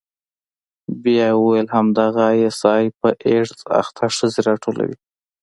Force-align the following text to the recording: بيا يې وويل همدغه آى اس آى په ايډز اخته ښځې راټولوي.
بيا 1.03 1.27
يې 1.31 1.37
وويل 1.39 1.67
همدغه 1.75 2.23
آى 2.31 2.41
اس 2.49 2.59
آى 2.75 2.85
په 2.99 3.09
ايډز 3.27 3.59
اخته 3.81 4.03
ښځې 4.15 4.39
راټولوي. 4.47 4.97